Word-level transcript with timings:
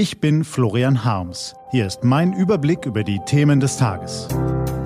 Ich 0.00 0.18
bin 0.18 0.44
Florian 0.44 1.04
Harms. 1.04 1.54
Hier 1.72 1.86
ist 1.86 2.04
mein 2.04 2.32
Überblick 2.32 2.86
über 2.86 3.04
die 3.04 3.20
Themen 3.26 3.60
des 3.60 3.76
Tages. 3.76 4.28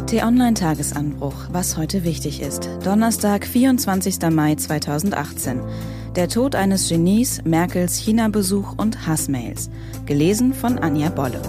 T-Online-Tagesanbruch, 0.08 1.36
was 1.52 1.76
heute 1.76 2.02
wichtig 2.02 2.42
ist. 2.42 2.68
Donnerstag, 2.82 3.46
24. 3.46 4.18
Mai 4.32 4.56
2018. 4.56 5.60
Der 6.16 6.28
Tod 6.28 6.56
eines 6.56 6.88
Genies, 6.88 7.44
Merkels 7.44 7.96
China-Besuch 7.96 8.74
und 8.76 9.06
Hassmails. 9.06 9.70
Gelesen 10.04 10.52
von 10.52 10.80
Anja 10.80 11.10
Bolle. 11.10 11.40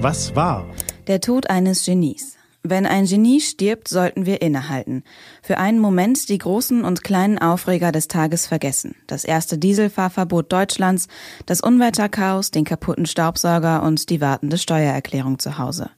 Was 0.00 0.34
war? 0.34 0.64
Der 1.06 1.20
Tod 1.20 1.50
eines 1.50 1.84
Genies. 1.84 2.39
Wenn 2.62 2.84
ein 2.84 3.06
Genie 3.06 3.40
stirbt, 3.40 3.88
sollten 3.88 4.26
wir 4.26 4.42
innehalten. 4.42 5.02
Für 5.42 5.56
einen 5.56 5.78
Moment 5.78 6.28
die 6.28 6.36
großen 6.36 6.84
und 6.84 7.02
kleinen 7.02 7.38
Aufreger 7.38 7.90
des 7.90 8.06
Tages 8.06 8.46
vergessen. 8.46 8.96
Das 9.06 9.24
erste 9.24 9.56
Dieselfahrverbot 9.56 10.52
Deutschlands, 10.52 11.08
das 11.46 11.62
Unwetterchaos, 11.62 12.50
den 12.50 12.64
kaputten 12.64 13.06
Staubsauger 13.06 13.82
und 13.82 14.10
die 14.10 14.20
wartende 14.20 14.58
Steuererklärung 14.58 15.38
zu 15.38 15.56
Hause. 15.56 15.90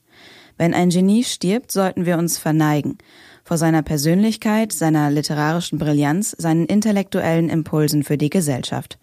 Wenn 0.56 0.72
ein 0.72 0.90
Genie 0.90 1.24
stirbt, 1.24 1.72
sollten 1.72 2.06
wir 2.06 2.16
uns 2.16 2.38
verneigen. 2.38 2.98
Vor 3.44 3.58
seiner 3.58 3.82
Persönlichkeit, 3.82 4.72
seiner 4.72 5.10
literarischen 5.10 5.78
Brillanz, 5.78 6.34
seinen 6.38 6.66
intellektuellen 6.66 7.48
Impulsen 7.48 8.04
für 8.04 8.16
die 8.16 8.30
Gesellschaft 8.30 8.98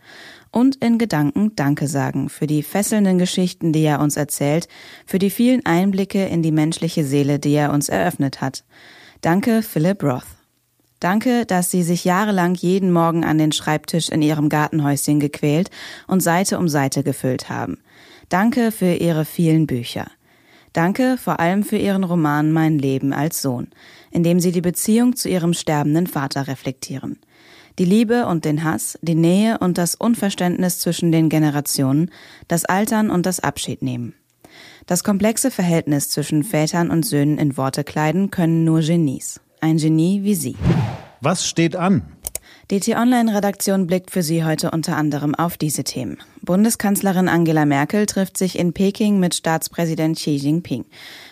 und 0.51 0.77
in 0.77 0.97
Gedanken 0.97 1.55
Danke 1.55 1.87
sagen 1.87 2.29
für 2.29 2.47
die 2.47 2.63
fesselnden 2.63 3.17
Geschichten, 3.17 3.73
die 3.73 3.83
er 3.83 3.99
uns 3.99 4.17
erzählt, 4.17 4.67
für 5.05 5.19
die 5.19 5.29
vielen 5.29 5.65
Einblicke 5.65 6.25
in 6.25 6.41
die 6.41 6.51
menschliche 6.51 7.05
Seele, 7.05 7.39
die 7.39 7.53
er 7.53 7.71
uns 7.71 7.89
eröffnet 7.89 8.41
hat. 8.41 8.63
Danke, 9.21 9.61
Philip 9.61 10.01
Roth. 10.03 10.23
Danke, 10.99 11.45
dass 11.45 11.71
Sie 11.71 11.83
sich 11.83 12.03
jahrelang 12.03 12.55
jeden 12.55 12.91
Morgen 12.91 13.23
an 13.23 13.37
den 13.37 13.51
Schreibtisch 13.51 14.09
in 14.09 14.21
Ihrem 14.21 14.49
Gartenhäuschen 14.49 15.19
gequält 15.19 15.69
und 16.07 16.21
Seite 16.21 16.57
um 16.57 16.67
Seite 16.67 17.03
gefüllt 17.03 17.49
haben. 17.49 17.77
Danke 18.27 18.71
für 18.71 18.93
Ihre 18.95 19.23
vielen 19.25 19.65
Bücher. 19.65 20.07
Danke 20.73 21.17
vor 21.17 21.39
allem 21.39 21.63
für 21.63 21.77
Ihren 21.77 22.03
Roman 22.03 22.51
Mein 22.51 22.77
Leben 22.77 23.13
als 23.13 23.41
Sohn, 23.41 23.69
in 24.11 24.23
dem 24.23 24.39
Sie 24.39 24.51
die 24.51 24.61
Beziehung 24.61 25.15
zu 25.15 25.29
Ihrem 25.29 25.53
sterbenden 25.53 26.07
Vater 26.07 26.47
reflektieren. 26.47 27.19
Die 27.79 27.85
Liebe 27.85 28.25
und 28.27 28.45
den 28.45 28.63
Hass, 28.63 28.99
die 29.01 29.15
Nähe 29.15 29.57
und 29.59 29.77
das 29.77 29.95
Unverständnis 29.95 30.79
zwischen 30.79 31.11
den 31.11 31.29
Generationen, 31.29 32.11
das 32.47 32.65
Altern 32.65 33.09
und 33.09 33.25
das 33.25 33.39
Abschiednehmen. 33.39 34.15
Das 34.85 35.03
komplexe 35.03 35.51
Verhältnis 35.51 36.09
zwischen 36.09 36.43
Vätern 36.43 36.89
und 36.89 37.05
Söhnen 37.05 37.37
in 37.37 37.57
Worte 37.57 37.83
kleiden 37.83 38.31
können 38.31 38.63
nur 38.63 38.81
Genies. 38.81 39.39
Ein 39.61 39.77
Genie 39.77 40.23
wie 40.23 40.35
Sie. 40.35 40.55
Was 41.21 41.47
steht 41.47 41.75
an? 41.75 42.01
Die 42.71 42.79
T-Online-Redaktion 42.79 43.87
blickt 43.87 44.11
für 44.11 44.23
Sie 44.23 44.43
heute 44.43 44.71
unter 44.71 44.95
anderem 44.95 45.33
auf 45.35 45.57
diese 45.57 45.83
Themen. 45.83 46.17
Bundeskanzlerin 46.49 47.29
Angela 47.29 47.63
Merkel 47.63 48.07
trifft 48.07 48.35
sich 48.35 48.57
in 48.57 48.73
Peking 48.73 49.19
mit 49.19 49.35
Staatspräsident 49.35 50.17
Xi 50.17 50.31
Jinping. 50.31 50.83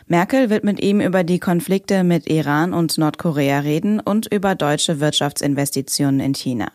Merkel 0.06 0.52
wird 0.52 0.64
mit 0.64 0.80
ihm 0.80 1.02
über 1.02 1.24
die 1.24 1.40
Konflikte 1.40 2.04
mit 2.04 2.30
Iran 2.30 2.72
und 2.72 2.96
Nordkorea 3.00 3.62
reden 3.62 4.00
und 4.00 4.32
über 4.32 4.54
deutsche 4.54 5.00
Wirtschaftsinvestitionen 5.00 6.20
in 6.20 6.36
China. 6.36 6.68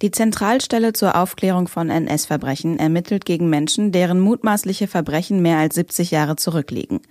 Die 0.00 0.10
Zentralstelle 0.10 0.94
zur 0.94 1.14
Aufklärung 1.14 1.68
von 1.68 1.90
NS-Verbrechen 1.90 2.78
ermittelt 2.78 3.26
gegen 3.26 3.50
Menschen, 3.50 3.92
deren 3.92 4.18
mutmaßliche 4.18 4.88
Verbrechen 4.88 5.42
mehr 5.42 5.58
als 5.58 5.74
70 5.74 6.10
Jahre 6.10 6.36
zurückliegen. 6.36 7.02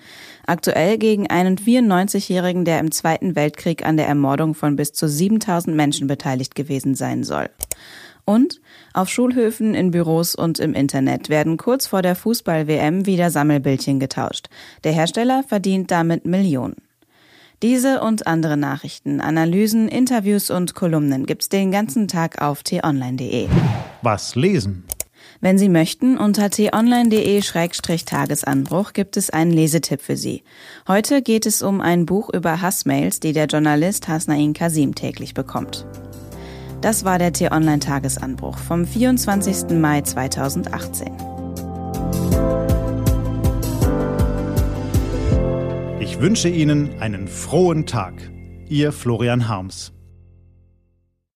Aktuell 0.48 0.98
gegen 0.98 1.30
einen 1.30 1.60
94-Jährigen, 1.60 2.66
der 2.66 2.80
im 2.80 2.92
Zweiten 2.92 3.36
Weltkrieg 3.36 3.86
an 3.86 3.96
der 3.96 4.08
Ermordung 4.08 4.56
von 4.56 4.76
bis 4.76 4.92
zu 4.92 5.08
7000 5.08 5.76
Menschen 5.76 6.08
beteiligt 6.08 6.56
gewesen 6.56 6.96
sein 6.96 7.24
soll. 7.24 7.52
Und 8.26 8.62
auf 8.94 9.10
Schulhöfen, 9.10 9.74
in 9.74 9.92
Büros 9.92 10.36
und 10.36 10.60
im 10.60 10.74
Internet 10.74 11.30
werden 11.30 11.58
kurz 11.58 11.88
vor 11.88 12.02
der 12.02 12.16
Fußball-WM 12.16 13.06
wieder 13.06 13.30
Sammelbildchen 13.30 14.00
getauscht. 14.00 14.48
Der 14.84 14.94
Hersteller 14.94 15.44
verdient 15.46 15.92
damit 15.92 16.26
Millionen. 16.26 16.78
Diese 17.62 18.02
und 18.02 18.26
andere 18.28 18.58
Nachrichten, 18.58 19.22
Analysen, 19.22 19.88
Interviews 19.88 20.50
und 20.50 20.76
Kolumnen 20.76 21.26
gibt's 21.26 21.48
den 21.48 21.72
ganzen 21.72 22.10
Tag 22.10 22.42
auf 22.42 22.64
t-online.de. 22.64 23.48
Was 24.02 24.36
lesen? 24.36 24.84
Wenn 25.40 25.58
Sie 25.58 25.70
möchten, 25.70 26.18
unter 26.18 26.50
t-online.de-tagesanbruch 26.50 28.92
gibt 28.94 29.16
es 29.18 29.30
einen 29.30 29.52
Lesetipp 29.52 30.02
für 30.02 30.18
Sie. 30.18 30.44
Heute 30.88 31.22
geht 31.22 31.46
es 31.46 31.62
um 31.62 31.82
ein 31.82 32.06
Buch 32.06 32.30
über 32.34 32.62
Hassmails, 32.62 33.20
die 33.20 33.34
der 33.34 33.48
Journalist 33.48 34.08
Hasnain 34.08 34.54
Kasim 34.54 34.96
täglich 34.96 35.34
bekommt. 35.34 35.86
Das 36.84 37.06
war 37.06 37.18
der 37.18 37.32
T-Online-Tagesanbruch 37.32 38.58
vom 38.58 38.86
24. 38.86 39.70
Mai 39.80 40.02
2018. 40.02 41.14
Ich 46.02 46.20
wünsche 46.20 46.50
Ihnen 46.50 47.00
einen 47.00 47.30
frohen 47.30 47.86
Tag. 47.86 48.16
Ihr 48.68 48.92
Florian 48.92 49.48
Harms. 49.48 49.93